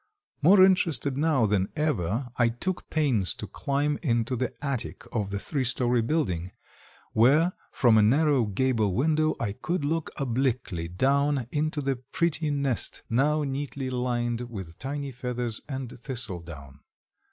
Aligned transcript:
More 0.41 0.65
interested 0.65 1.15
now 1.15 1.45
than 1.45 1.69
ever, 1.75 2.29
I 2.35 2.49
took 2.49 2.89
pains 2.89 3.35
to 3.35 3.45
climb 3.45 3.99
into 4.01 4.35
the 4.35 4.51
attic 4.59 5.03
of 5.11 5.29
the 5.29 5.37
three 5.37 5.63
story 5.63 6.01
building 6.01 6.53
where 7.13 7.53
from 7.71 7.99
a 7.99 8.01
narrow 8.01 8.45
gable 8.45 8.95
window 8.95 9.35
I 9.39 9.51
could 9.51 9.85
look 9.85 10.09
obliquely 10.17 10.87
down 10.87 11.45
into 11.51 11.81
the 11.81 11.97
pretty 11.97 12.49
nest 12.49 13.03
now 13.11 13.43
neatly 13.43 13.91
lined 13.91 14.49
with 14.49 14.79
tiny 14.79 15.11
feathers 15.11 15.61
and 15.69 15.99
thistle 15.99 16.41
down. 16.41 16.79